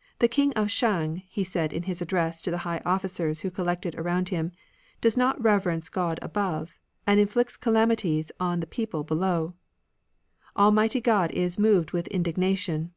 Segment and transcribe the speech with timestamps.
[0.18, 3.94] "The King of Shang,'* he said in his address to the high officers who collected
[3.94, 4.52] around him,"
[5.00, 9.54] does not reverence God above, and inflicts calamities on the people below.
[10.54, 12.92] Almighty God is moved with indignation."